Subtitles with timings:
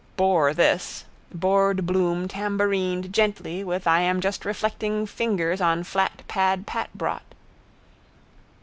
[0.17, 1.05] Bore this.
[1.31, 7.35] Bored Bloom tambourined gently with I am just reflecting fingers on flat pad Pat brought.